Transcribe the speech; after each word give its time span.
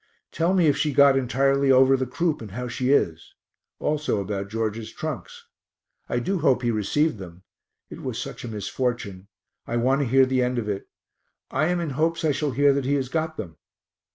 Tell 0.31 0.55
me 0.55 0.65
if 0.65 0.75
she 0.75 0.93
got 0.95 1.15
entirely 1.15 1.71
over 1.71 1.95
the 1.95 2.07
croup 2.07 2.41
and 2.41 2.53
how 2.53 2.67
she 2.67 2.89
is 2.89 3.35
also 3.77 4.19
about 4.19 4.49
George's 4.49 4.91
trunks. 4.91 5.45
I 6.09 6.17
do 6.17 6.39
hope 6.39 6.63
he 6.63 6.71
received 6.71 7.19
them; 7.19 7.43
it 7.87 8.01
was 8.01 8.17
such 8.19 8.43
a 8.43 8.47
misfortune; 8.47 9.27
I 9.67 9.77
want 9.77 10.01
to 10.01 10.07
hear 10.07 10.25
the 10.25 10.41
end 10.41 10.57
of 10.57 10.67
it; 10.67 10.89
I 11.51 11.67
am 11.67 11.79
in 11.79 11.91
hopes 11.91 12.25
I 12.25 12.31
shall 12.31 12.49
hear 12.49 12.73
that 12.73 12.85
he 12.85 12.95
has 12.95 13.09
got 13.09 13.37
them. 13.37 13.57